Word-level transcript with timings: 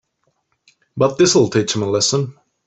But 0.97 1.19
this'll 1.19 1.47
teach 1.51 1.73
them 1.73 1.83
a 1.83 1.87
lesson. 1.87 2.33